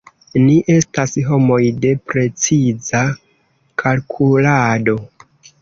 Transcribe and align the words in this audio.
Ni 0.45 0.53
estas 0.75 1.13
homoj 1.27 1.59
de 1.83 1.91
preciza 2.13 3.05
kalkulado. 3.85 4.99